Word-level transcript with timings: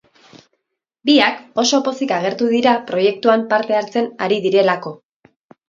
Biak 1.09 1.43
oso 1.65 1.81
pozik 1.89 2.15
agertu 2.17 2.49
dira 2.55 2.75
proiektuan 2.89 3.47
parte 3.55 3.79
hartzen 3.83 4.11
ari 4.29 4.43
direlako. 4.51 4.99